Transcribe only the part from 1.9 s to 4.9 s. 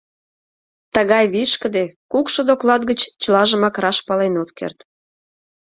кукшо доклад гыч чылажымак раш пален от керт.